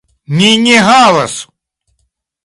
[0.37, 1.35] Ni ne havos!